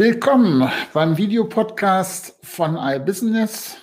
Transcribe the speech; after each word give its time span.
Willkommen 0.00 0.66
beim 0.94 1.18
Videopodcast 1.18 2.38
von 2.42 2.78
iBusiness. 2.80 3.76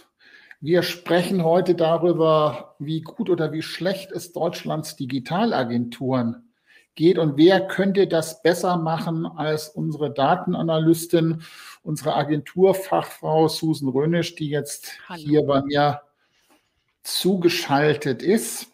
Wir 0.59 0.81
sprechen 0.81 1.43
heute 1.43 1.75
darüber, 1.75 2.73
wie 2.79 3.01
gut 3.01 3.29
oder 3.29 3.51
wie 3.51 3.61
schlecht 3.61 4.11
es 4.11 4.31
Deutschlands 4.31 4.95
Digitalagenturen 4.95 6.49
geht 6.95 7.19
und 7.19 7.37
wer 7.37 7.67
könnte 7.67 8.07
das 8.07 8.41
besser 8.41 8.77
machen 8.77 9.27
als 9.27 9.69
unsere 9.69 10.11
Datenanalystin, 10.11 11.43
unsere 11.83 12.15
Agenturfachfrau 12.15 13.47
Susan 13.47 13.87
Rönisch, 13.87 14.33
die 14.33 14.49
jetzt 14.49 14.97
Hallo. 15.07 15.21
hier 15.21 15.43
bei 15.43 15.61
mir 15.61 16.01
zugeschaltet 17.03 18.23
ist. 18.23 18.71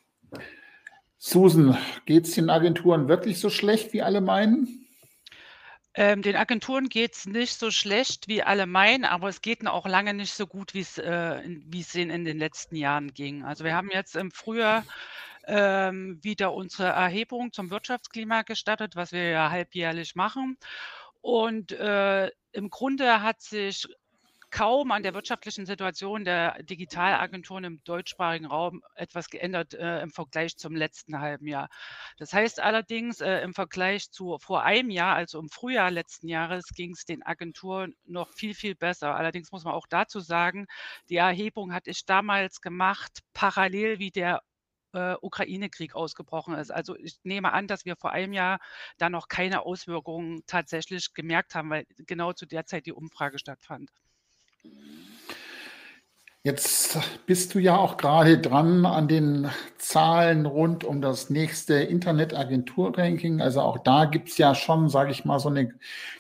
Susan, 1.18 1.78
geht 2.06 2.24
es 2.24 2.36
den 2.36 2.50
Agenturen 2.50 3.10
wirklich 3.10 3.42
so 3.42 3.50
schlecht, 3.50 3.92
wie 3.92 4.02
alle 4.02 4.22
meinen? 4.22 4.83
Ähm, 5.96 6.24
den 6.24 6.36
Agenturen 6.36 6.90
geht 6.90 7.14
es 7.14 7.26
nicht 7.28 7.60
so 7.60 7.70
schlecht, 7.70 8.28
wie 8.28 8.42
alle 8.42 8.66
meinen, 8.66 9.06
aber 9.06 9.30
es 9.30 9.42
geht 9.42 9.66
auch 9.68 9.86
lange 9.86 10.14
nicht 10.14 10.34
so 10.34 10.48
gut, 10.48 10.74
wie's, 10.74 10.98
äh, 10.98 11.42
wie 11.46 11.82
es 11.82 11.94
ihnen 11.94 12.10
in 12.10 12.26
den 12.26 12.40
letzten 12.40 12.76
Jahren 12.76 13.14
ging. 13.14 13.44
Also 13.44 13.64
wir 13.64 13.76
haben 13.76 13.92
jetzt 13.92 14.16
im 14.16 14.32
Frühjahr 14.32 14.86
ähm, 15.46 16.20
wieder 16.24 16.54
unsere 16.54 16.90
Erhebung 16.90 17.52
zum 17.52 17.70
Wirtschaftsklima 17.70 18.42
gestartet, 18.42 18.96
was 18.96 19.12
wir 19.12 19.30
ja 19.30 19.52
halbjährlich 19.52 20.16
machen. 20.16 20.58
Und 21.22 21.72
äh, 21.74 22.32
im 22.52 22.70
Grunde 22.70 23.22
hat 23.22 23.42
sich 23.42 23.88
kaum 24.54 24.92
an 24.92 25.02
der 25.02 25.16
wirtschaftlichen 25.16 25.66
Situation 25.66 26.26
der 26.26 26.62
Digitalagenturen 26.62 27.64
im 27.64 27.84
deutschsprachigen 27.86 28.46
Raum 28.46 28.84
etwas 28.94 29.30
geändert 29.30 29.74
äh, 29.74 30.02
im 30.02 30.12
Vergleich 30.12 30.58
zum 30.58 30.76
letzten 30.76 31.20
halben 31.20 31.48
Jahr. 31.48 31.70
Das 32.20 32.34
heißt 32.34 32.60
allerdings, 32.60 33.20
äh, 33.20 33.40
im 33.40 33.56
Vergleich 33.56 34.12
zu 34.12 34.38
vor 34.40 34.64
einem 34.64 34.92
Jahr, 34.92 35.16
also 35.16 35.40
im 35.40 35.50
Frühjahr 35.50 35.90
letzten 35.90 36.28
Jahres, 36.28 36.66
ging 36.76 36.92
es 36.92 37.04
den 37.06 37.24
Agenturen 37.24 37.96
noch 38.06 38.32
viel, 38.34 38.54
viel 38.54 38.76
besser. 38.76 39.16
Allerdings 39.16 39.52
muss 39.52 39.64
man 39.64 39.74
auch 39.74 39.88
dazu 39.90 40.20
sagen, 40.20 40.68
die 41.10 41.18
Erhebung 41.18 41.74
hatte 41.74 41.90
ich 41.90 42.06
damals 42.06 42.62
gemacht, 42.62 43.22
parallel 43.34 43.98
wie 43.98 44.12
der 44.12 44.44
äh, 44.94 45.16
Ukraine-Krieg 45.20 45.96
ausgebrochen 45.96 46.54
ist. 46.54 46.72
Also 46.72 46.96
ich 46.96 47.18
nehme 47.24 47.54
an, 47.54 47.68
dass 47.68 47.86
wir 47.86 47.96
vor 47.96 48.12
einem 48.12 48.34
Jahr 48.34 48.60
da 49.00 49.10
noch 49.10 49.30
keine 49.30 49.64
Auswirkungen 49.64 50.44
tatsächlich 50.46 51.16
gemerkt 51.16 51.56
haben, 51.56 51.72
weil 51.72 51.86
genau 52.06 52.34
zu 52.34 52.46
der 52.46 52.68
Zeit 52.68 52.86
die 52.86 52.94
Umfrage 52.94 53.40
stattfand. 53.40 53.90
Jetzt 56.46 57.00
bist 57.26 57.56
du 57.56 57.60
ja 57.60 57.78
auch 57.78 57.96
gerade 57.96 58.38
dran 58.38 58.86
an 58.86 59.08
den 59.08 59.50
Zahlen 59.78 60.46
rund 60.46 60.84
um 60.84 61.02
das 61.02 61.30
nächste 61.30 61.76
Internetagentur-Ranking. 61.76 63.40
Also 63.40 63.62
auch 63.62 63.78
da 63.78 64.04
gibt 64.04 64.28
es 64.28 64.38
ja 64.38 64.54
schon, 64.54 64.90
sage 64.90 65.12
ich 65.12 65.24
mal, 65.24 65.40
so 65.40 65.48
eine 65.48 65.74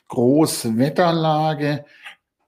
große 0.07 0.77
Wetterlage. 0.77 1.83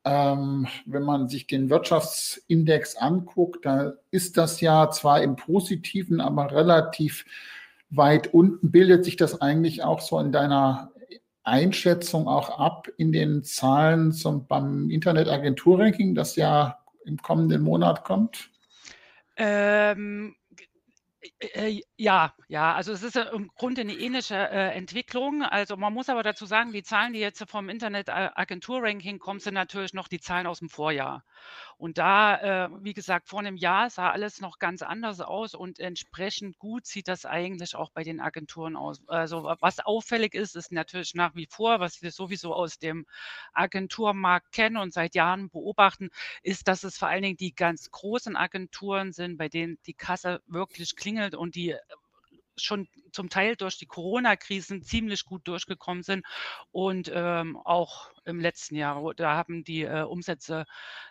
Ähm, 0.06 0.68
wenn 0.86 1.04
man 1.04 1.28
sich 1.28 1.48
den 1.48 1.70
Wirtschaftsindex 1.70 2.96
anguckt, 2.96 3.66
da 3.66 3.92
ist 4.10 4.38
das 4.38 4.62
ja 4.62 4.90
zwar 4.90 5.22
im 5.22 5.36
positiven, 5.36 6.22
aber 6.22 6.54
relativ 6.54 7.26
weit 7.90 8.34
unten. 8.34 8.72
Bildet 8.72 9.04
sich 9.04 9.18
das 9.18 9.42
eigentlich 9.42 9.84
auch 9.84 10.00
so 10.00 10.18
in 10.20 10.32
deiner 10.32 10.94
Einschätzung 11.46 12.28
auch 12.28 12.60
ab 12.60 12.88
in 12.98 13.12
den 13.12 13.44
Zahlen 13.44 14.12
zum, 14.12 14.48
beim 14.48 14.90
Internetagentur-Ranking, 14.90 16.16
das 16.16 16.36
ja 16.36 16.80
im 17.06 17.18
kommenden 17.18 17.62
Monat 17.62 18.04
kommt? 18.04 18.50
Ähm, 19.38 20.36
äh, 20.45 20.45
ja, 21.98 22.34
ja, 22.48 22.74
also 22.74 22.92
es 22.92 23.04
ist 23.04 23.16
im 23.16 23.50
Grunde 23.56 23.82
eine 23.82 23.94
ähnliche 23.94 24.36
äh, 24.36 24.76
Entwicklung. 24.76 25.44
Also 25.44 25.78
man 25.78 25.94
muss 25.94 26.10
aber 26.10 26.24
dazu 26.24 26.46
sagen, 26.46 26.72
die 26.72 26.84
Zahlen, 26.84 27.14
die 27.14 27.20
jetzt 27.20 27.44
vom 27.50 27.70
Internetagentur-Ranking 27.70 29.20
kommen, 29.20 29.40
sind 29.40 29.54
natürlich 29.54 29.94
noch 29.94 30.08
die 30.08 30.20
Zahlen 30.20 30.48
aus 30.48 30.60
dem 30.60 30.70
Vorjahr. 30.70 31.24
Und 31.78 31.98
da, 31.98 32.66
äh, 32.66 32.70
wie 32.82 32.94
gesagt, 32.94 33.28
vor 33.28 33.40
einem 33.40 33.58
Jahr 33.58 33.90
sah 33.90 34.12
alles 34.12 34.40
noch 34.40 34.60
ganz 34.60 34.82
anders 34.82 35.20
aus 35.20 35.54
und 35.54 35.80
entsprechend 35.80 36.58
gut 36.58 36.86
sieht 36.86 37.08
das 37.08 37.26
eigentlich 37.26 37.76
auch 37.76 37.92
bei 37.92 38.04
den 38.04 38.22
Agenturen 38.22 38.76
aus. 38.78 39.02
Also 39.08 39.44
was 39.60 39.80
auffällig 39.80 40.34
ist, 40.34 40.56
ist 40.56 40.72
natürlich 40.72 41.16
nach 41.16 41.36
wie 41.36 41.48
vor, 41.50 41.80
was 41.80 42.02
wir 42.02 42.12
sowieso 42.12 42.54
aus 42.54 42.80
dem 42.80 43.06
Agenturmarkt 43.54 44.52
kennen 44.54 44.78
und 44.78 44.94
seit 44.94 45.16
Jahren 45.16 45.50
beobachten, 45.50 46.10
ist, 46.44 46.68
dass 46.68 46.84
es 46.84 46.98
vor 46.98 47.10
allen 47.10 47.24
Dingen 47.24 47.38
die 47.38 47.54
ganz 47.54 47.92
großen 47.92 48.36
Agenturen 48.36 49.12
sind, 49.12 49.38
bei 49.38 49.50
denen 49.50 49.78
die 49.86 49.94
Kasse 49.94 50.42
wirklich 50.48 50.96
klingelt 51.16 51.36
und 51.36 51.56
die 51.56 51.76
schon 52.58 52.88
zum 53.12 53.30
Teil 53.30 53.58
durch 53.58 53.78
die 53.78 53.86
Corona-Krisen 53.86 54.82
ziemlich 54.82 55.26
gut 55.26 55.46
durchgekommen 55.46 56.04
sind. 56.04 56.26
Und 56.72 57.12
ähm, 57.14 57.58
auch 57.58 58.12
im 58.24 58.40
letzten 58.40 58.76
Jahr, 58.76 59.14
da 59.16 59.36
haben 59.36 59.66
die 59.66 59.82
äh, 59.82 60.04
Umsätze 60.04 60.66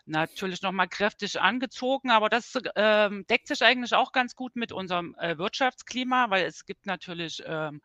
natürlich 0.06 0.62
nochmal 0.62 0.88
kräftig 0.88 1.38
angezogen, 1.38 2.10
aber 2.10 2.30
das 2.30 2.58
ähm, 2.76 3.26
deckt 3.28 3.48
sich 3.48 3.62
eigentlich 3.62 3.92
auch 3.92 4.12
ganz 4.12 4.34
gut 4.34 4.56
mit 4.56 4.72
unserem 4.72 5.14
äh, 5.18 5.36
Wirtschaftsklima, 5.36 6.30
weil 6.30 6.46
es 6.46 6.64
gibt 6.64 6.86
natürlich 6.86 7.42
ähm, 7.44 7.82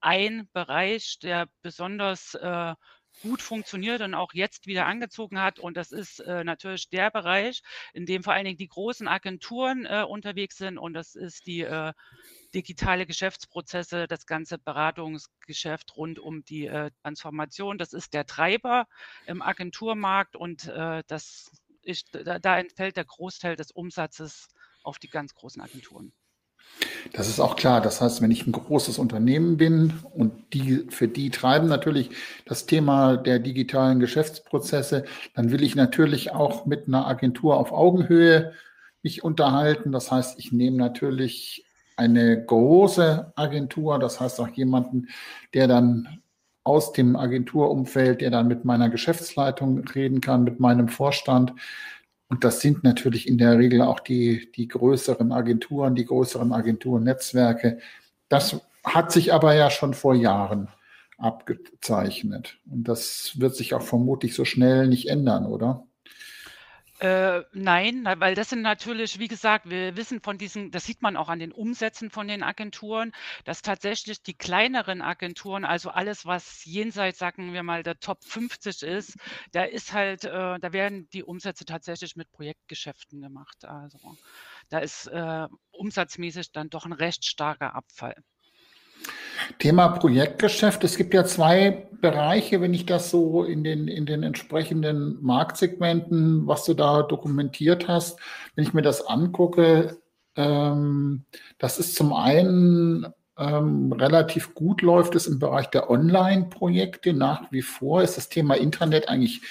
einen 0.00 0.48
Bereich, 0.54 1.18
der 1.22 1.48
besonders 1.60 2.34
äh, 2.34 2.74
gut 3.22 3.40
funktioniert 3.40 4.00
und 4.02 4.14
auch 4.14 4.32
jetzt 4.34 4.66
wieder 4.66 4.86
angezogen 4.86 5.40
hat. 5.40 5.58
Und 5.58 5.76
das 5.76 5.92
ist 5.92 6.20
äh, 6.20 6.44
natürlich 6.44 6.88
der 6.90 7.10
Bereich, 7.10 7.62
in 7.94 8.06
dem 8.06 8.22
vor 8.22 8.32
allen 8.32 8.44
Dingen 8.44 8.58
die 8.58 8.68
großen 8.68 9.08
Agenturen 9.08 9.86
äh, 9.86 10.04
unterwegs 10.06 10.58
sind. 10.58 10.78
Und 10.78 10.94
das 10.94 11.14
ist 11.14 11.46
die 11.46 11.62
äh, 11.62 11.92
digitale 12.54 13.06
Geschäftsprozesse, 13.06 14.06
das 14.06 14.26
ganze 14.26 14.58
Beratungsgeschäft 14.58 15.96
rund 15.96 16.18
um 16.18 16.44
die 16.44 16.66
äh, 16.66 16.90
Transformation. 17.02 17.78
Das 17.78 17.92
ist 17.92 18.12
der 18.12 18.26
Treiber 18.26 18.86
im 19.26 19.42
Agenturmarkt 19.42 20.36
und 20.36 20.68
äh, 20.68 21.02
das 21.06 21.50
ist, 21.82 22.08
da, 22.12 22.38
da 22.38 22.58
entfällt 22.58 22.96
der 22.96 23.04
Großteil 23.04 23.56
des 23.56 23.70
Umsatzes 23.70 24.48
auf 24.82 24.98
die 24.98 25.08
ganz 25.08 25.34
großen 25.34 25.62
Agenturen. 25.62 26.12
Das 27.12 27.28
ist 27.28 27.40
auch 27.40 27.56
klar. 27.56 27.80
Das 27.80 28.00
heißt, 28.00 28.22
wenn 28.22 28.30
ich 28.30 28.46
ein 28.46 28.52
großes 28.52 28.98
Unternehmen 28.98 29.56
bin 29.56 29.92
und 30.14 30.32
die, 30.54 30.86
für 30.88 31.08
die 31.08 31.30
treiben 31.30 31.68
natürlich 31.68 32.10
das 32.46 32.66
Thema 32.66 33.16
der 33.16 33.38
digitalen 33.38 34.00
Geschäftsprozesse, 34.00 35.04
dann 35.34 35.50
will 35.50 35.62
ich 35.62 35.74
natürlich 35.74 36.32
auch 36.32 36.64
mit 36.64 36.88
einer 36.88 37.06
Agentur 37.06 37.58
auf 37.58 37.72
Augenhöhe 37.72 38.52
mich 39.02 39.24
unterhalten. 39.24 39.92
Das 39.92 40.10
heißt, 40.10 40.38
ich 40.38 40.52
nehme 40.52 40.76
natürlich 40.76 41.64
eine 41.96 42.44
große 42.44 43.32
Agentur, 43.36 43.98
das 43.98 44.18
heißt 44.18 44.40
auch 44.40 44.48
jemanden, 44.48 45.08
der 45.54 45.68
dann 45.68 46.22
aus 46.64 46.92
dem 46.92 47.16
Agenturumfeld, 47.16 48.20
der 48.20 48.30
dann 48.30 48.48
mit 48.48 48.64
meiner 48.64 48.88
Geschäftsleitung 48.88 49.80
reden 49.88 50.20
kann, 50.20 50.44
mit 50.44 50.60
meinem 50.60 50.88
Vorstand. 50.88 51.52
Und 52.32 52.44
das 52.44 52.60
sind 52.62 52.82
natürlich 52.82 53.28
in 53.28 53.36
der 53.36 53.58
Regel 53.58 53.82
auch 53.82 54.00
die, 54.00 54.50
die 54.52 54.66
größeren 54.66 55.32
Agenturen, 55.32 55.94
die 55.94 56.06
größeren 56.06 56.50
Agenturnetzwerke. 56.54 57.78
Das 58.30 58.58
hat 58.84 59.12
sich 59.12 59.34
aber 59.34 59.54
ja 59.54 59.68
schon 59.68 59.92
vor 59.92 60.14
Jahren 60.14 60.68
abgezeichnet. 61.18 62.56
Und 62.70 62.88
das 62.88 63.38
wird 63.38 63.54
sich 63.54 63.74
auch 63.74 63.82
vermutlich 63.82 64.34
so 64.34 64.46
schnell 64.46 64.88
nicht 64.88 65.10
ändern, 65.10 65.44
oder? 65.44 65.86
Äh, 67.02 67.42
nein, 67.52 68.04
weil 68.04 68.36
das 68.36 68.50
sind 68.50 68.62
natürlich, 68.62 69.18
wie 69.18 69.26
gesagt, 69.26 69.68
wir 69.68 69.96
wissen 69.96 70.20
von 70.20 70.38
diesen, 70.38 70.70
das 70.70 70.84
sieht 70.84 71.02
man 71.02 71.16
auch 71.16 71.28
an 71.28 71.40
den 71.40 71.50
Umsätzen 71.50 72.10
von 72.10 72.28
den 72.28 72.44
Agenturen, 72.44 73.10
dass 73.44 73.60
tatsächlich 73.60 74.22
die 74.22 74.34
kleineren 74.34 75.02
Agenturen, 75.02 75.64
also 75.64 75.90
alles, 75.90 76.26
was 76.26 76.64
jenseits, 76.64 77.18
sagen 77.18 77.54
wir 77.54 77.64
mal, 77.64 77.82
der 77.82 77.98
Top 77.98 78.22
50 78.24 78.84
ist, 78.84 79.16
da 79.50 79.64
ist 79.64 79.92
halt, 79.92 80.24
äh, 80.24 80.60
da 80.60 80.72
werden 80.72 81.08
die 81.12 81.24
Umsätze 81.24 81.64
tatsächlich 81.64 82.14
mit 82.14 82.30
Projektgeschäften 82.30 83.20
gemacht. 83.20 83.64
Also 83.64 83.98
da 84.68 84.78
ist 84.78 85.08
äh, 85.08 85.48
umsatzmäßig 85.72 86.52
dann 86.52 86.70
doch 86.70 86.86
ein 86.86 86.92
recht 86.92 87.24
starker 87.24 87.74
Abfall. 87.74 88.14
Thema 89.58 89.88
Projektgeschäft. 89.88 90.84
Es 90.84 90.96
gibt 90.96 91.14
ja 91.14 91.24
zwei 91.24 91.88
Bereiche, 92.00 92.60
wenn 92.60 92.74
ich 92.74 92.86
das 92.86 93.10
so 93.10 93.44
in 93.44 93.64
den, 93.64 93.88
in 93.88 94.06
den 94.06 94.22
entsprechenden 94.22 95.22
Marktsegmenten, 95.22 96.46
was 96.46 96.64
du 96.64 96.74
da 96.74 97.02
dokumentiert 97.02 97.88
hast, 97.88 98.18
wenn 98.54 98.64
ich 98.64 98.74
mir 98.74 98.82
das 98.82 99.06
angucke, 99.06 99.98
ähm, 100.36 101.24
das 101.58 101.78
ist 101.78 101.94
zum 101.94 102.12
einen 102.12 103.06
ähm, 103.38 103.92
relativ 103.92 104.54
gut 104.54 104.82
läuft 104.82 105.14
es 105.14 105.26
im 105.26 105.38
Bereich 105.38 105.68
der 105.68 105.90
Online-Projekte. 105.90 107.12
Nach 107.12 107.50
wie 107.50 107.62
vor 107.62 108.02
ist 108.02 108.16
das 108.16 108.28
Thema 108.28 108.54
Internet 108.54 109.08
eigentlich 109.08 109.42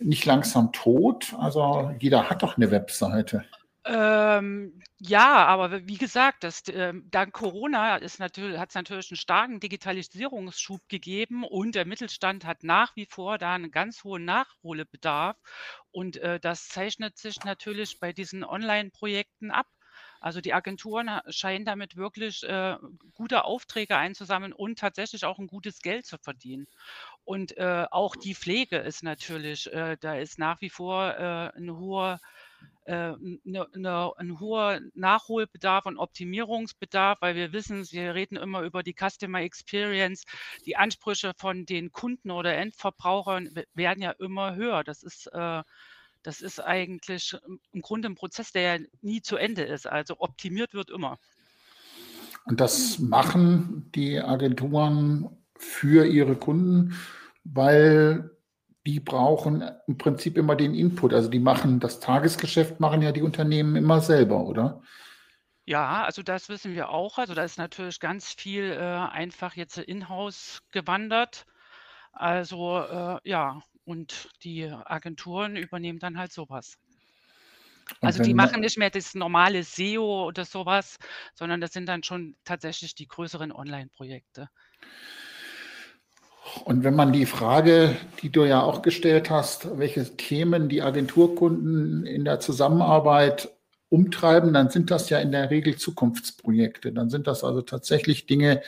nicht 0.00 0.24
langsam 0.24 0.72
tot. 0.72 1.34
Also 1.38 1.90
jeder 1.98 2.30
hat 2.30 2.42
doch 2.42 2.56
eine 2.56 2.70
Webseite. 2.70 3.44
Ähm, 3.90 4.82
ja, 4.98 5.46
aber 5.46 5.86
wie 5.88 5.96
gesagt, 5.96 6.44
das, 6.44 6.62
ähm, 6.68 7.08
dank 7.10 7.32
Corona 7.32 7.92
hat 7.92 8.02
es 8.02 8.18
natürlich 8.18 8.58
einen 8.58 9.16
starken 9.16 9.60
Digitalisierungsschub 9.60 10.86
gegeben 10.90 11.42
und 11.44 11.74
der 11.74 11.86
Mittelstand 11.86 12.44
hat 12.44 12.64
nach 12.64 12.94
wie 12.96 13.06
vor 13.06 13.38
da 13.38 13.54
einen 13.54 13.70
ganz 13.70 14.04
hohen 14.04 14.26
Nachholbedarf. 14.26 15.38
Und 15.90 16.18
äh, 16.18 16.38
das 16.38 16.68
zeichnet 16.68 17.16
sich 17.16 17.42
natürlich 17.44 17.98
bei 17.98 18.12
diesen 18.12 18.44
Online-Projekten 18.44 19.50
ab. 19.50 19.66
Also 20.20 20.40
die 20.42 20.52
Agenturen 20.52 21.08
scheinen 21.28 21.64
damit 21.64 21.96
wirklich 21.96 22.42
äh, 22.42 22.76
gute 23.14 23.44
Aufträge 23.44 23.96
einzusammeln 23.96 24.52
und 24.52 24.78
tatsächlich 24.78 25.24
auch 25.24 25.38
ein 25.38 25.46
gutes 25.46 25.80
Geld 25.80 26.04
zu 26.06 26.18
verdienen. 26.18 26.66
Und 27.24 27.56
äh, 27.56 27.86
auch 27.90 28.16
die 28.16 28.34
Pflege 28.34 28.78
ist 28.78 29.02
natürlich, 29.02 29.72
äh, 29.72 29.96
da 30.00 30.16
ist 30.16 30.38
nach 30.38 30.60
wie 30.60 30.70
vor 30.70 31.14
äh, 31.14 31.56
ein 31.56 31.70
hoher 31.70 32.20
äh, 32.88 33.12
ne, 33.44 33.66
ein 34.16 34.40
hoher 34.40 34.80
Nachholbedarf 34.94 35.84
und 35.84 35.98
Optimierungsbedarf, 35.98 37.18
weil 37.20 37.34
wir 37.34 37.52
wissen, 37.52 37.86
wir 37.90 38.14
reden 38.14 38.36
immer 38.36 38.62
über 38.62 38.82
die 38.82 38.94
Customer 38.94 39.42
Experience. 39.42 40.24
Die 40.64 40.76
Ansprüche 40.76 41.32
von 41.36 41.66
den 41.66 41.92
Kunden 41.92 42.30
oder 42.30 42.54
Endverbrauchern 42.54 43.50
werden 43.74 44.02
ja 44.02 44.12
immer 44.12 44.54
höher. 44.54 44.84
Das 44.84 45.02
ist, 45.02 45.26
äh, 45.34 45.62
das 46.22 46.40
ist 46.40 46.60
eigentlich 46.60 47.36
im 47.72 47.82
Grunde 47.82 48.08
ein 48.08 48.14
Prozess, 48.14 48.52
der 48.52 48.62
ja 48.62 48.84
nie 49.02 49.20
zu 49.20 49.36
Ende 49.36 49.64
ist. 49.64 49.86
Also 49.86 50.16
optimiert 50.18 50.72
wird 50.72 50.90
immer. 50.90 51.18
Und 52.46 52.60
das 52.60 52.98
machen 52.98 53.90
die 53.94 54.18
Agenturen 54.18 55.28
für 55.58 56.06
ihre 56.06 56.36
Kunden, 56.36 56.94
weil 57.44 58.30
die 58.88 59.00
brauchen 59.00 59.62
im 59.86 59.98
Prinzip 59.98 60.38
immer 60.38 60.56
den 60.56 60.74
Input. 60.74 61.12
Also 61.12 61.28
die 61.28 61.40
machen 61.40 61.78
das 61.78 62.00
Tagesgeschäft, 62.00 62.80
machen 62.80 63.02
ja 63.02 63.12
die 63.12 63.20
Unternehmen 63.20 63.76
immer 63.76 64.00
selber, 64.00 64.44
oder? 64.44 64.80
Ja, 65.66 66.04
also 66.04 66.22
das 66.22 66.48
wissen 66.48 66.72
wir 66.72 66.88
auch. 66.88 67.18
Also 67.18 67.34
da 67.34 67.44
ist 67.44 67.58
natürlich 67.58 68.00
ganz 68.00 68.32
viel 68.32 68.72
äh, 68.72 68.78
einfach 68.78 69.56
jetzt 69.56 69.76
in-house 69.76 70.62
gewandert. 70.72 71.44
Also 72.12 72.78
äh, 72.78 73.18
ja, 73.28 73.60
und 73.84 74.30
die 74.42 74.64
Agenturen 74.64 75.56
übernehmen 75.56 75.98
dann 75.98 76.16
halt 76.16 76.32
sowas. 76.32 76.78
Also 78.00 78.22
die 78.22 78.32
machen 78.32 78.62
nicht 78.62 78.78
mehr 78.78 78.88
das 78.88 79.14
normale 79.14 79.64
SEO 79.64 80.28
oder 80.28 80.46
sowas, 80.46 80.98
sondern 81.34 81.60
das 81.60 81.74
sind 81.74 81.84
dann 81.84 82.02
schon 82.02 82.36
tatsächlich 82.44 82.94
die 82.94 83.06
größeren 83.06 83.52
Online-Projekte. 83.52 84.48
Und 86.64 86.84
wenn 86.84 86.94
man 86.94 87.12
die 87.12 87.26
Frage, 87.26 87.96
die 88.22 88.30
du 88.30 88.44
ja 88.44 88.62
auch 88.62 88.82
gestellt 88.82 89.30
hast, 89.30 89.78
welche 89.78 90.16
Themen 90.16 90.68
die 90.68 90.82
Agenturkunden 90.82 92.06
in 92.06 92.24
der 92.24 92.40
Zusammenarbeit 92.40 93.50
umtreiben, 93.88 94.52
dann 94.52 94.70
sind 94.70 94.90
das 94.90 95.10
ja 95.10 95.18
in 95.18 95.32
der 95.32 95.50
Regel 95.50 95.76
Zukunftsprojekte. 95.76 96.92
Dann 96.92 97.10
sind 97.10 97.26
das 97.26 97.44
also 97.44 97.62
tatsächlich 97.62 98.26
Dinge, 98.26 98.62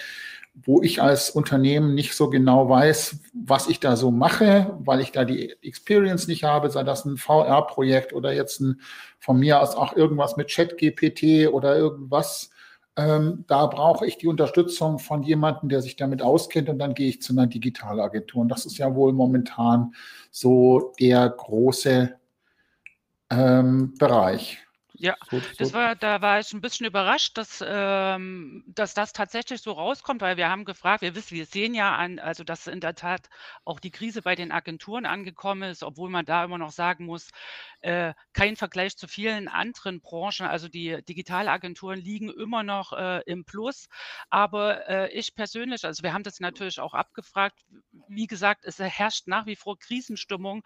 wo 0.55 0.83
ich 0.83 1.01
als 1.01 1.31
Unternehmen 1.31 1.95
nicht 1.95 2.15
so 2.15 2.29
genau 2.29 2.69
weiß, 2.69 3.21
was 3.33 3.69
ich 3.69 3.81
da 3.81 3.97
so 3.97 4.11
mache, 4.11 4.77
weil 4.81 5.01
ich 5.01 5.13
da 5.13 5.25
die 5.25 5.55
Experience 5.63 6.27
nicht 6.27 6.45
habe, 6.45 6.71
sei 6.71 6.83
das 6.83 7.05
ein 7.05 7.17
VR-Projekt 7.17 8.13
oder 8.13 8.33
jetzt 8.33 8.61
ein, 8.61 8.81
von 9.19 9.39
mir 9.39 9.61
aus 9.61 9.75
auch 9.75 9.95
irgendwas 9.95 10.37
mit 10.37 10.49
Chat-GPT 10.49 11.49
oder 11.53 11.77
irgendwas 11.77 12.51
ähm, 13.01 13.45
da 13.47 13.65
brauche 13.67 14.07
ich 14.07 14.19
die 14.19 14.27
Unterstützung 14.27 14.99
von 14.99 15.23
jemandem, 15.23 15.71
der 15.71 15.81
sich 15.81 15.97
damit 15.97 16.21
auskennt 16.21 16.69
und 16.69 16.79
dann 16.79 16.93
gehe 16.93 17.09
ich 17.09 17.23
zu 17.23 17.33
einer 17.33 17.47
Digitalagentur. 17.47 18.43
Und 18.43 18.49
das 18.51 18.67
ist 18.67 18.77
ja 18.77 18.95
wohl 18.95 19.15
momentan 19.15 19.95
so 20.31 20.93
der 21.01 21.31
große 21.31 22.15
ähm, 23.31 23.95
Bereich. 23.99 24.59
Ja, 25.03 25.17
so, 25.31 25.41
das 25.57 25.73
war, 25.73 25.97
da 25.97 26.21
war 26.21 26.41
ich 26.41 26.53
ein 26.53 26.61
bisschen 26.61 26.85
überrascht, 26.85 27.39
dass, 27.39 27.65
ähm, 27.67 28.63
dass 28.67 28.93
das 28.93 29.15
tatsächlich 29.15 29.63
so 29.63 29.73
rauskommt, 29.73 30.21
weil 30.21 30.37
wir 30.37 30.51
haben 30.51 30.67
gefragt, 30.67 31.01
wir 31.01 31.15
wissen, 31.15 31.39
wir 31.39 31.47
sehen 31.47 31.73
ja 31.73 31.97
an, 31.97 32.19
also 32.19 32.45
dass 32.45 32.67
in 32.67 32.81
der 32.81 32.95
Tat 32.95 33.31
auch 33.65 33.81
die 33.81 33.93
Krise 33.93 34.21
bei 34.21 34.35
den 34.35 34.53
Agenturen 34.53 35.07
angekommen 35.07 35.71
ist, 35.71 35.83
obwohl 35.83 36.11
man 36.11 36.27
da 36.27 36.45
immer 36.45 36.59
noch 36.59 36.71
sagen 36.71 37.07
muss, 37.07 37.31
äh, 37.81 38.13
kein 38.35 38.57
Vergleich 38.57 38.99
zu 38.99 39.09
vielen 39.09 39.49
anderen 39.49 40.03
Branchen. 40.03 40.47
Also 40.47 40.69
die 40.69 41.03
Digitalagenturen 41.09 41.99
liegen 41.99 42.29
immer 42.29 42.63
noch 42.63 42.93
äh, 42.93 43.23
im 43.25 43.47
Plus. 43.47 43.89
Aber 44.29 44.87
äh, 44.87 45.11
ich 45.13 45.35
persönlich, 45.35 45.87
also 45.87 46.03
wir 46.03 46.13
haben 46.13 46.25
das 46.25 46.41
natürlich 46.41 46.79
auch 46.79 46.93
abgefragt, 46.93 47.59
wie 48.09 48.27
gesagt, 48.27 48.67
es 48.67 48.79
herrscht 48.79 49.29
nach 49.29 49.47
wie 49.47 49.57
vor 49.57 49.79
Krisenstimmung 49.79 50.63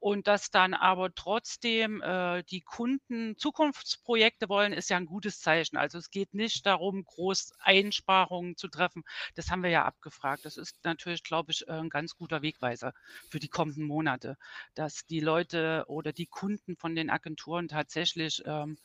und 0.00 0.26
dass 0.28 0.50
dann 0.50 0.74
aber 0.74 1.14
trotzdem 1.14 2.00
äh, 2.02 2.42
die 2.44 2.60
Kunden 2.60 3.36
Zukunftsprojekte 3.36 4.48
wollen, 4.48 4.72
ist 4.72 4.90
ja 4.90 4.96
ein 4.96 5.06
gutes 5.06 5.40
Zeichen. 5.40 5.76
Also 5.76 5.98
es 5.98 6.10
geht 6.10 6.34
nicht 6.34 6.66
darum, 6.66 7.04
groß 7.04 7.52
Einsparungen 7.58 8.56
zu 8.56 8.68
treffen. 8.68 9.02
Das 9.34 9.50
haben 9.50 9.62
wir 9.62 9.70
ja 9.70 9.84
abgefragt. 9.84 10.44
Das 10.44 10.56
ist 10.56 10.84
natürlich, 10.84 11.22
glaube 11.24 11.52
ich, 11.52 11.68
ein 11.68 11.88
ganz 11.88 12.16
guter 12.16 12.42
Wegweiser 12.42 12.92
für 13.28 13.40
die 13.40 13.48
kommenden 13.48 13.84
Monate, 13.84 14.36
dass 14.74 15.06
die 15.06 15.20
Leute 15.20 15.84
oder 15.88 16.12
die 16.12 16.26
Kunden 16.26 16.76
von 16.76 16.94
den 16.94 17.10
Agenturen 17.10 17.68
tatsächlich 17.68 18.42
ähm, 18.46 18.78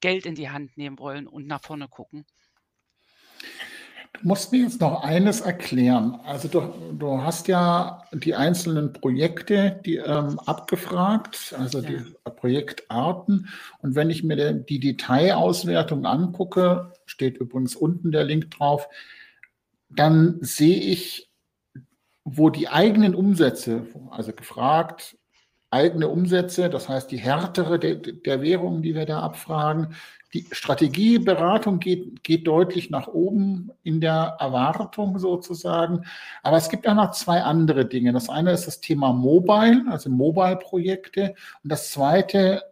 Geld 0.00 0.26
in 0.26 0.34
die 0.34 0.50
Hand 0.50 0.76
nehmen 0.76 0.98
wollen 0.98 1.26
und 1.26 1.46
nach 1.46 1.62
vorne 1.62 1.88
gucken. 1.88 2.26
Du 4.20 4.28
musst 4.28 4.52
mir 4.52 4.62
jetzt 4.62 4.80
noch 4.80 5.02
eines 5.02 5.40
erklären. 5.40 6.18
Also 6.24 6.48
du, 6.48 6.72
du 6.92 7.22
hast 7.22 7.48
ja 7.48 8.04
die 8.12 8.34
einzelnen 8.34 8.92
Projekte 8.92 9.80
die, 9.84 9.96
ähm, 9.96 10.38
abgefragt, 10.40 11.54
also 11.58 11.80
ja. 11.80 11.88
die 11.90 12.30
Projektarten. 12.36 13.48
Und 13.78 13.94
wenn 13.94 14.10
ich 14.10 14.22
mir 14.22 14.52
die 14.52 14.80
Detailauswertung 14.80 16.06
angucke, 16.06 16.92
steht 17.04 17.38
übrigens 17.38 17.76
unten 17.76 18.12
der 18.12 18.24
Link 18.24 18.50
drauf, 18.50 18.88
dann 19.90 20.38
sehe 20.40 20.80
ich, 20.80 21.30
wo 22.24 22.50
die 22.50 22.68
eigenen 22.68 23.14
Umsätze, 23.14 23.86
also 24.10 24.32
gefragt, 24.32 25.16
eigene 25.70 26.08
Umsätze, 26.08 26.70
das 26.70 26.88
heißt 26.88 27.10
die 27.10 27.18
Härtere 27.18 27.78
der, 27.78 27.96
der 27.96 28.42
Währungen, 28.42 28.82
die 28.82 28.94
wir 28.94 29.06
da 29.06 29.20
abfragen, 29.20 29.94
die 30.36 30.46
Strategieberatung 30.52 31.78
geht, 31.80 32.22
geht 32.22 32.46
deutlich 32.46 32.90
nach 32.90 33.08
oben 33.08 33.70
in 33.82 34.00
der 34.00 34.36
Erwartung 34.38 35.18
sozusagen. 35.18 36.04
Aber 36.42 36.56
es 36.56 36.68
gibt 36.68 36.86
auch 36.86 36.94
noch 36.94 37.12
zwei 37.12 37.42
andere 37.42 37.86
Dinge. 37.86 38.12
Das 38.12 38.28
eine 38.28 38.52
ist 38.52 38.66
das 38.66 38.80
Thema 38.80 39.12
Mobile, 39.12 39.84
also 39.88 40.10
Mobile-Projekte. 40.10 41.34
Und 41.62 41.72
das 41.72 41.90
zweite 41.90 42.62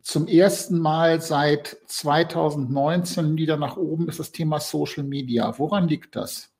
zum 0.00 0.26
ersten 0.26 0.78
Mal 0.78 1.20
seit 1.20 1.76
2019 1.86 3.36
wieder 3.36 3.56
nach 3.56 3.76
oben 3.76 4.08
ist 4.08 4.18
das 4.18 4.32
Thema 4.32 4.58
Social 4.58 5.04
Media. 5.04 5.58
Woran 5.58 5.88
liegt 5.88 6.16
das? 6.16 6.52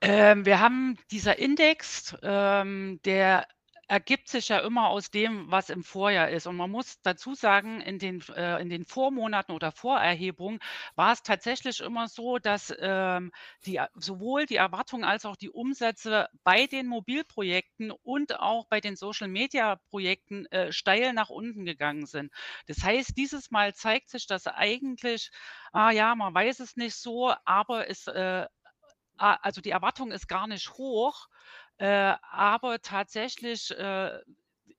Ähm, 0.00 0.46
wir 0.46 0.60
haben 0.60 0.96
dieser 1.10 1.38
Index, 1.38 2.16
ähm, 2.22 3.00
der 3.04 3.46
ergibt 3.88 4.28
sich 4.28 4.48
ja 4.48 4.58
immer 4.60 4.88
aus 4.88 5.10
dem, 5.10 5.50
was 5.50 5.70
im 5.70 5.84
Vorjahr 5.84 6.30
ist. 6.30 6.46
Und 6.46 6.56
man 6.56 6.70
muss 6.70 7.00
dazu 7.02 7.34
sagen, 7.34 7.80
in 7.80 7.98
den, 7.98 8.22
äh, 8.34 8.60
in 8.60 8.68
den 8.68 8.84
Vormonaten 8.84 9.52
oder 9.52 9.72
Vorerhebungen 9.72 10.60
war 10.96 11.12
es 11.12 11.22
tatsächlich 11.22 11.80
immer 11.80 12.08
so, 12.08 12.38
dass 12.38 12.74
ähm, 12.78 13.32
die, 13.66 13.80
sowohl 13.94 14.46
die 14.46 14.56
Erwartungen 14.56 15.04
als 15.04 15.24
auch 15.24 15.36
die 15.36 15.50
Umsätze 15.50 16.28
bei 16.44 16.66
den 16.66 16.86
Mobilprojekten 16.86 17.90
und 17.90 18.38
auch 18.40 18.66
bei 18.66 18.80
den 18.80 18.96
Social-Media-Projekten 18.96 20.46
äh, 20.46 20.72
steil 20.72 21.12
nach 21.12 21.30
unten 21.30 21.64
gegangen 21.64 22.06
sind. 22.06 22.32
Das 22.66 22.82
heißt, 22.82 23.16
dieses 23.16 23.50
Mal 23.50 23.74
zeigt 23.74 24.10
sich, 24.10 24.26
dass 24.26 24.46
eigentlich, 24.46 25.30
ah 25.72 25.90
ja, 25.90 26.14
man 26.14 26.34
weiß 26.34 26.60
es 26.60 26.76
nicht 26.76 26.96
so, 26.96 27.32
aber 27.44 27.88
es, 27.88 28.06
äh, 28.06 28.46
also 29.16 29.60
die 29.60 29.70
Erwartung 29.70 30.12
ist 30.12 30.28
gar 30.28 30.46
nicht 30.46 30.70
hoch. 30.72 31.28
Äh, 31.78 32.14
aber 32.30 32.80
tatsächlich 32.80 33.70
äh, 33.72 34.20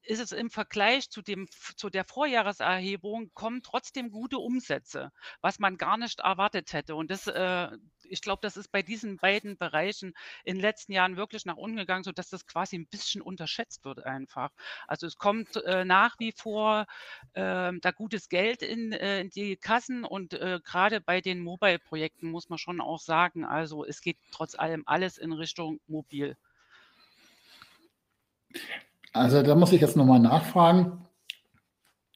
ist 0.04 0.20
es 0.20 0.32
im 0.32 0.50
Vergleich 0.50 1.10
zu, 1.10 1.22
dem, 1.22 1.48
zu 1.76 1.90
der 1.90 2.06
Vorjahreserhebung 2.06 3.32
kommen 3.34 3.64
trotzdem 3.64 4.12
gute 4.12 4.38
Umsätze, 4.38 5.12
was 5.42 5.60
man 5.60 5.78
gar 5.78 5.98
nicht 5.98 6.20
erwartet 6.20 6.74
hätte. 6.74 6.96
Und 6.96 7.12
das, 7.12 7.28
äh, 7.28 7.70
ich 8.10 8.22
glaube, 8.22 8.40
das 8.42 8.58
ist 8.58 8.72
bei 8.72 8.82
diesen 8.82 9.18
beiden 9.18 9.58
Bereichen 9.58 10.14
in 10.44 10.56
den 10.56 10.62
letzten 10.62 10.92
Jahren 10.92 11.18
wirklich 11.18 11.46
nach 11.46 11.58
unten 11.58 11.78
gegangen, 11.78 12.04
sodass 12.04 12.30
das 12.30 12.46
quasi 12.48 12.78
ein 12.78 12.88
bisschen 12.88 13.22
unterschätzt 13.22 13.86
wird 13.86 14.06
einfach. 14.06 14.52
Also 14.88 15.08
es 15.08 15.18
kommt 15.18 15.56
äh, 15.58 15.86
nach 15.86 16.20
wie 16.20 16.32
vor 16.32 16.86
äh, 17.34 17.72
da 17.82 17.92
gutes 17.96 18.30
Geld 18.30 18.62
in, 18.62 18.92
äh, 18.92 19.22
in 19.22 19.30
die 19.30 19.56
Kassen 19.56 20.04
und 20.04 20.34
äh, 20.34 20.60
gerade 20.64 21.02
bei 21.02 21.22
den 21.22 21.42
Mobile-Projekten 21.42 22.30
muss 22.30 22.50
man 22.50 22.58
schon 22.58 22.82
auch 22.82 23.00
sagen, 23.00 23.46
also 23.46 23.86
es 23.86 24.02
geht 24.02 24.18
trotz 24.32 24.56
allem 24.56 24.84
alles 24.86 25.18
in 25.18 25.34
Richtung 25.34 25.80
mobil. 25.88 26.36
Also 29.14 29.42
da 29.44 29.56
muss 29.56 29.72
ich 29.72 29.82
jetzt 29.82 29.96
nochmal 29.96 30.20
nachfragen. 30.20 31.06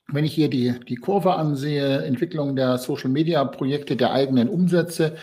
Wenn 0.08 0.26
ich 0.26 0.34
hier 0.34 0.50
die, 0.50 0.80
die 0.88 0.96
Kurve 0.96 1.36
ansehe, 1.36 2.04
Entwicklung 2.04 2.56
der 2.56 2.78
Social-Media-Projekte, 2.78 3.96
der 3.96 4.12
eigenen 4.12 4.50
Umsätze, 4.50 5.18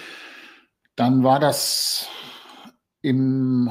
dann 0.97 1.23
war 1.23 1.39
das 1.39 2.09
im 3.03 3.71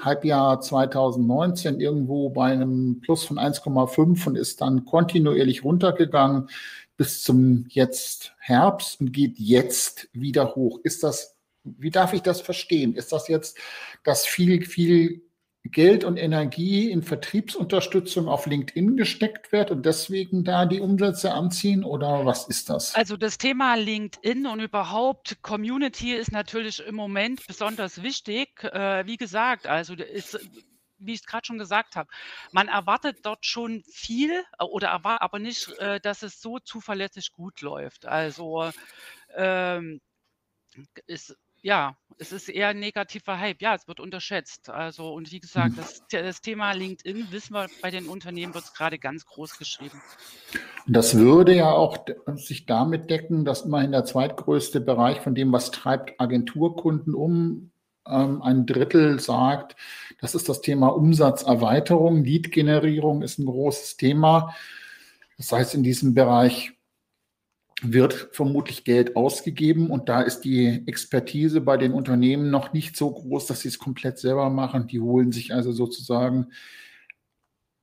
Halbjahr 0.00 0.60
2019 0.60 1.80
irgendwo 1.80 2.30
bei 2.30 2.52
einem 2.52 3.00
Plus 3.00 3.24
von 3.24 3.38
1,5 3.38 4.26
und 4.28 4.36
ist 4.36 4.60
dann 4.60 4.84
kontinuierlich 4.84 5.64
runtergegangen 5.64 6.48
bis 6.96 7.22
zum 7.22 7.66
jetzt 7.68 8.34
Herbst 8.38 9.00
und 9.00 9.12
geht 9.12 9.38
jetzt 9.38 10.08
wieder 10.12 10.54
hoch. 10.54 10.80
Ist 10.82 11.02
das, 11.02 11.36
wie 11.64 11.90
darf 11.90 12.12
ich 12.12 12.22
das 12.22 12.40
verstehen? 12.40 12.94
Ist 12.94 13.12
das 13.12 13.28
jetzt, 13.28 13.58
dass 14.04 14.24
viel, 14.24 14.64
viel 14.64 15.25
Geld 15.70 16.04
und 16.04 16.16
Energie 16.16 16.90
in 16.90 17.02
Vertriebsunterstützung 17.02 18.28
auf 18.28 18.46
LinkedIn 18.46 18.96
gesteckt 18.96 19.52
wird 19.52 19.70
und 19.70 19.86
deswegen 19.86 20.44
da 20.44 20.66
die 20.66 20.80
Umsätze 20.80 21.32
anziehen 21.32 21.84
oder 21.84 22.24
was 22.24 22.48
ist 22.48 22.70
das? 22.70 22.94
Also 22.94 23.16
das 23.16 23.38
Thema 23.38 23.74
LinkedIn 23.74 24.46
und 24.46 24.60
überhaupt 24.60 25.42
Community 25.42 26.14
ist 26.14 26.32
natürlich 26.32 26.84
im 26.86 26.94
Moment 26.94 27.46
besonders 27.46 28.02
wichtig. 28.02 28.64
Äh, 28.64 29.06
wie 29.06 29.16
gesagt, 29.16 29.66
also 29.66 29.94
ist 29.94 30.38
wie 30.98 31.12
ich 31.12 31.20
es 31.20 31.26
gerade 31.26 31.46
schon 31.46 31.58
gesagt 31.58 31.96
habe, 31.96 32.08
man 32.52 32.68
erwartet 32.68 33.18
dort 33.22 33.44
schon 33.44 33.82
viel 33.90 34.44
äh, 34.58 34.64
oder 34.64 34.88
erwartet 34.88 35.22
aber 35.22 35.38
nicht, 35.38 35.68
äh, 35.78 36.00
dass 36.00 36.22
es 36.22 36.40
so 36.40 36.58
zuverlässig 36.58 37.32
gut 37.32 37.60
läuft. 37.60 38.06
Also 38.06 38.70
ähm, 39.34 40.00
ist 41.06 41.36
ja, 41.62 41.96
es 42.18 42.32
ist 42.32 42.48
eher 42.48 42.68
ein 42.68 42.78
negativer 42.78 43.38
Hype. 43.38 43.60
Ja, 43.60 43.74
es 43.74 43.86
wird 43.88 44.00
unterschätzt. 44.00 44.70
Also, 44.70 45.12
und 45.12 45.32
wie 45.32 45.40
gesagt, 45.40 45.70
hm. 45.70 45.76
das, 45.76 46.02
das 46.08 46.40
Thema 46.40 46.72
LinkedIn, 46.72 47.28
wissen 47.30 47.54
wir, 47.54 47.66
bei 47.82 47.90
den 47.90 48.06
Unternehmen 48.06 48.54
wird 48.54 48.64
es 48.64 48.72
gerade 48.72 48.98
ganz 48.98 49.26
groß 49.26 49.58
geschrieben. 49.58 50.00
Das 50.86 51.16
würde 51.16 51.54
ja 51.54 51.70
auch 51.70 51.98
sich 52.36 52.66
damit 52.66 53.10
decken, 53.10 53.44
dass 53.44 53.62
immerhin 53.62 53.92
der 53.92 54.04
zweitgrößte 54.04 54.80
Bereich 54.80 55.20
von 55.20 55.34
dem, 55.34 55.52
was 55.52 55.70
treibt 55.70 56.20
Agenturkunden 56.20 57.14
um, 57.14 57.70
ähm, 58.08 58.40
ein 58.42 58.66
Drittel 58.66 59.20
sagt, 59.20 59.76
das 60.20 60.34
ist 60.34 60.48
das 60.48 60.60
Thema 60.60 60.88
Umsatzerweiterung. 60.88 62.24
Lead-Generierung 62.24 63.22
ist 63.22 63.38
ein 63.38 63.46
großes 63.46 63.96
Thema. 63.96 64.54
Das 65.36 65.52
heißt, 65.52 65.74
in 65.74 65.82
diesem 65.82 66.14
Bereich 66.14 66.75
wird 67.82 68.30
vermutlich 68.32 68.84
Geld 68.84 69.16
ausgegeben 69.16 69.90
und 69.90 70.08
da 70.08 70.22
ist 70.22 70.40
die 70.40 70.82
Expertise 70.86 71.60
bei 71.60 71.76
den 71.76 71.92
Unternehmen 71.92 72.50
noch 72.50 72.72
nicht 72.72 72.96
so 72.96 73.10
groß, 73.10 73.46
dass 73.46 73.60
sie 73.60 73.68
es 73.68 73.78
komplett 73.78 74.18
selber 74.18 74.48
machen. 74.48 74.86
Die 74.86 75.00
holen 75.00 75.30
sich 75.30 75.52
also 75.52 75.72
sozusagen 75.72 76.48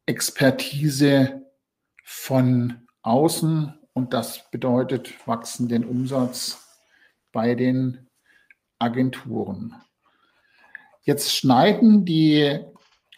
Expertise 0.06 1.44
von 2.04 2.88
außen 3.04 3.74
und 3.94 4.14
das 4.14 4.50
bedeutet 4.50 5.14
wachsenden 5.28 5.86
Umsatz 5.86 6.66
bei 7.32 7.54
den 7.54 8.10
Agenturen. 8.80 9.76
Jetzt 11.04 11.36
schneiden 11.36 12.04
die 12.06 12.60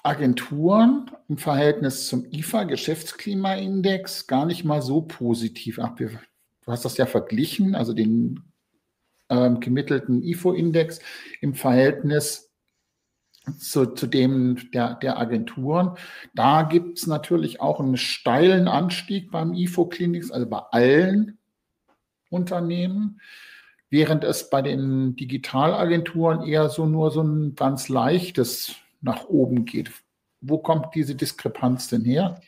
Agenturen 0.03 1.09
im 1.29 1.37
Verhältnis 1.37 2.07
zum 2.07 2.25
IFA 2.31 2.65
Geschäftsklimaindex 2.65 4.27
gar 4.27 4.45
nicht 4.45 4.65
mal 4.65 4.81
so 4.81 5.01
positiv 5.01 5.79
ab. 5.79 5.99
Wir 5.99 6.19
Du 6.65 6.71
hast 6.71 6.85
das 6.85 6.97
ja 6.97 7.05
verglichen, 7.05 7.75
also 7.75 7.93
den 7.93 8.41
ähm, 9.29 9.59
gemittelten 9.59 10.23
IFO-Index 10.23 10.99
im 11.41 11.53
Verhältnis 11.53 12.51
zu, 13.59 13.85
zu 13.85 14.07
dem 14.07 14.71
der, 14.71 14.95
der 14.95 15.19
Agenturen. 15.19 15.97
Da 16.33 16.63
gibt 16.63 16.97
es 16.97 17.07
natürlich 17.07 17.61
auch 17.61 17.79
einen 17.79 17.97
steilen 17.97 18.67
Anstieg 18.67 19.31
beim 19.31 19.53
IFO-Clinics, 19.53 20.31
also 20.31 20.47
bei 20.47 20.59
allen 20.71 21.37
Unternehmen, 22.29 23.21
während 23.89 24.23
es 24.23 24.49
bei 24.49 24.61
den 24.61 25.15
Digitalagenturen 25.15 26.41
eher 26.41 26.69
so 26.69 26.85
nur 26.85 27.11
so 27.11 27.21
ein 27.21 27.55
ganz 27.55 27.89
leichtes 27.89 28.75
nach 29.01 29.25
oben 29.25 29.65
geht. 29.65 29.91
Wo 30.41 30.57
kommt 30.57 30.95
diese 30.95 31.15
Diskrepanz 31.15 31.87
denn 31.87 32.03
her? 32.03 32.41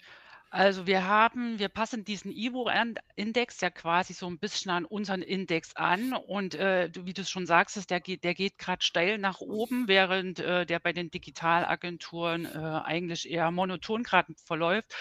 Also 0.57 0.87
wir 0.87 1.05
haben 1.07 1.59
wir 1.59 1.69
passen 1.69 2.03
diesen 2.03 2.31
Ivo-Index 2.31 3.61
ja 3.61 3.69
quasi 3.69 4.13
so 4.13 4.25
ein 4.25 4.39
bisschen 4.39 4.71
an 4.71 4.85
unseren 4.85 5.21
Index 5.21 5.75
an 5.75 6.13
und, 6.13 6.55
äh, 6.55 6.89
wie 6.95 7.13
du 7.13 7.23
schon 7.25 7.45
sagst, 7.45 7.91
der 7.91 7.99
geht 7.99 8.23
der 8.23 8.33
geht 8.33 8.57
grad 8.57 8.83
steil 8.83 9.19
nach 9.19 9.39
oben, 9.39 9.87
während, 9.87 10.39
äh, 10.39 10.65
der 10.65 10.79
bei 10.79 10.93
den 10.93 11.11
Digitalagenturen, 11.11 12.45
äh, 12.45 12.81
eigentlich 12.83 13.29
eher 13.29 13.51
monoton 13.51 14.01
gerade 14.01 14.33
verläuft. 14.47 14.95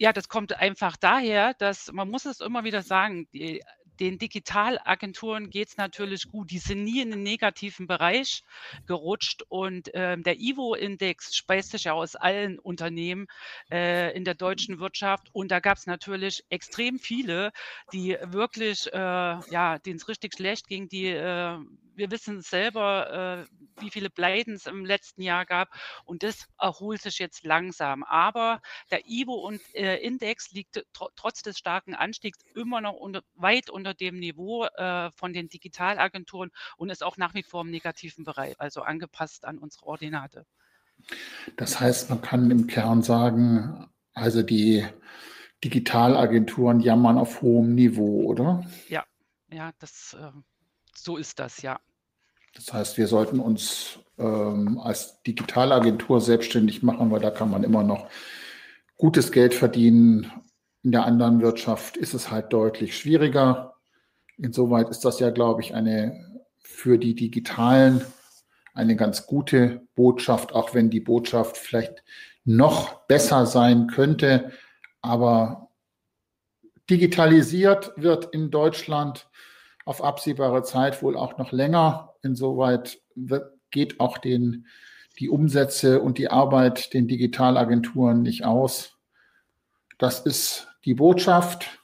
Ja, 0.00 0.12
das 0.12 0.28
kommt 0.28 0.54
einfach 0.54 0.96
daher, 0.96 1.54
dass 1.54 1.92
man 1.92 2.10
muss 2.10 2.24
es 2.26 2.40
immer 2.40 2.64
wieder 2.64 2.82
sagen, 2.82 3.28
die 3.32 3.62
den 4.00 4.18
Digitalagenturen 4.18 5.50
geht 5.50 5.68
es 5.68 5.76
natürlich 5.76 6.28
gut. 6.30 6.50
Die 6.50 6.58
sind 6.58 6.84
nie 6.84 7.00
in 7.00 7.10
den 7.10 7.22
negativen 7.22 7.86
Bereich 7.86 8.42
gerutscht 8.86 9.42
und 9.48 9.94
äh, 9.94 10.16
der 10.18 10.38
IVO-Index 10.38 11.36
speist 11.36 11.70
sich 11.70 11.84
ja 11.84 11.92
aus 11.92 12.16
allen 12.16 12.58
Unternehmen 12.58 13.26
äh, 13.70 14.16
in 14.16 14.24
der 14.24 14.34
deutschen 14.34 14.78
Wirtschaft 14.78 15.28
und 15.32 15.50
da 15.50 15.60
gab 15.60 15.78
es 15.78 15.86
natürlich 15.86 16.44
extrem 16.50 16.98
viele, 16.98 17.52
die 17.92 18.16
wirklich, 18.22 18.92
äh, 18.92 18.96
ja, 18.96 19.78
denen 19.78 19.96
es 19.96 20.08
richtig 20.08 20.34
schlecht 20.34 20.68
ging, 20.68 20.88
die 20.88 21.06
äh, 21.06 21.58
wir 21.98 22.10
wissen 22.10 22.40
selber, 22.40 23.46
äh, 23.46 23.82
wie 23.82 23.90
viele 23.90 24.08
Pleiten 24.08 24.54
es 24.54 24.66
im 24.66 24.84
letzten 24.84 25.22
Jahr 25.22 25.44
gab 25.44 25.68
und 26.04 26.22
das 26.22 26.46
erholt 26.58 27.02
sich 27.02 27.18
jetzt 27.18 27.44
langsam. 27.44 28.04
Aber 28.04 28.60
der 28.90 29.06
IVO-Index 29.06 30.52
äh, 30.52 30.54
liegt 30.54 30.84
tr 30.92 31.08
trotz 31.16 31.42
des 31.42 31.58
starken 31.58 31.94
Anstiegs 31.94 32.38
immer 32.54 32.80
noch 32.80 32.94
unter, 32.94 33.22
weit 33.34 33.68
unter 33.68 33.94
dem 33.94 34.18
Niveau 34.18 34.64
äh, 34.64 35.10
von 35.12 35.32
den 35.32 35.48
Digitalagenturen 35.48 36.50
und 36.76 36.90
ist 36.90 37.04
auch 37.04 37.16
nach 37.16 37.34
wie 37.34 37.42
vor 37.42 37.62
im 37.62 37.70
negativen 37.70 38.24
Bereich, 38.24 38.58
also 38.58 38.82
angepasst 38.82 39.44
an 39.44 39.58
unsere 39.58 39.86
Ordinate. 39.86 40.46
Das 41.56 41.80
heißt, 41.80 42.10
man 42.10 42.22
kann 42.22 42.50
im 42.50 42.66
Kern 42.66 43.02
sagen, 43.02 43.88
also 44.14 44.42
die 44.42 44.86
Digitalagenturen 45.64 46.80
jammern 46.80 47.18
auf 47.18 47.42
hohem 47.42 47.74
Niveau, 47.74 48.24
oder? 48.24 48.64
Ja, 48.88 49.04
ja, 49.50 49.72
das, 49.78 50.16
äh, 50.18 50.30
so 50.94 51.16
ist 51.16 51.38
das, 51.38 51.62
ja. 51.62 51.80
Das 52.54 52.72
heißt, 52.72 52.98
wir 52.98 53.06
sollten 53.06 53.40
uns 53.40 53.98
ähm, 54.18 54.78
als 54.78 55.22
Digitalagentur 55.22 56.20
selbstständig 56.20 56.82
machen, 56.82 57.10
weil 57.10 57.20
da 57.20 57.30
kann 57.30 57.50
man 57.50 57.64
immer 57.64 57.82
noch 57.82 58.08
gutes 58.96 59.32
Geld 59.32 59.54
verdienen. 59.54 60.30
In 60.82 60.92
der 60.92 61.04
anderen 61.04 61.40
Wirtschaft 61.40 61.96
ist 61.96 62.14
es 62.14 62.30
halt 62.30 62.52
deutlich 62.52 62.96
schwieriger. 62.96 63.74
Insoweit 64.36 64.88
ist 64.88 65.04
das 65.04 65.20
ja, 65.20 65.30
glaube 65.30 65.62
ich, 65.62 65.74
eine 65.74 66.42
für 66.60 66.98
die 66.98 67.14
Digitalen 67.14 68.02
eine 68.74 68.94
ganz 68.94 69.26
gute 69.26 69.82
Botschaft, 69.96 70.52
auch 70.52 70.74
wenn 70.74 70.90
die 70.90 71.00
Botschaft 71.00 71.56
vielleicht 71.56 72.04
noch 72.44 73.06
besser 73.06 73.44
sein 73.46 73.88
könnte. 73.88 74.52
Aber 75.02 75.70
digitalisiert 76.88 77.92
wird 77.96 78.26
in 78.32 78.50
Deutschland 78.50 79.28
auf 79.88 80.04
absehbare 80.04 80.62
Zeit 80.64 81.02
wohl 81.02 81.16
auch 81.16 81.38
noch 81.38 81.50
länger. 81.50 82.14
Insoweit 82.22 83.00
geht 83.70 84.00
auch 84.00 84.18
den, 84.18 84.66
die 85.18 85.30
Umsätze 85.30 86.02
und 86.02 86.18
die 86.18 86.28
Arbeit 86.28 86.92
den 86.92 87.08
Digitalagenturen 87.08 88.20
nicht 88.20 88.44
aus. 88.44 88.98
Das 89.96 90.20
ist 90.20 90.68
die 90.84 90.92
Botschaft. 90.92 91.80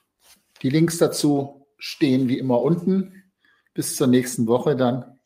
Die 0.61 0.69
Links 0.69 0.99
dazu 0.99 1.67
stehen 1.79 2.29
wie 2.29 2.39
immer 2.39 2.61
unten. 2.61 3.25
Bis 3.73 3.97
zur 3.97 4.07
nächsten 4.07 4.47
Woche 4.47 4.77
dann. 4.77 5.19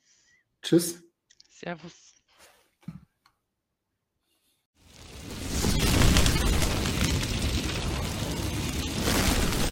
Tschüss. 0.62 1.02
Servus. 1.50 2.07